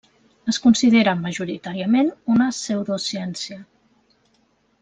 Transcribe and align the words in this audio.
Es 0.53 0.57
considera 0.63 1.13
majoritàriament 1.19 2.11
una 2.37 2.49
pseudociència. 2.57 3.63